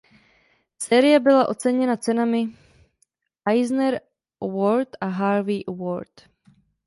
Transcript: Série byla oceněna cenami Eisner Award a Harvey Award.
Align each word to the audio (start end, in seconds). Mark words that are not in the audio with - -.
Série 0.77 1.19
byla 1.19 1.47
oceněna 1.47 1.97
cenami 1.97 2.47
Eisner 3.49 4.01
Award 4.41 4.87
a 5.01 5.05
Harvey 5.05 5.63
Award. 5.67 6.11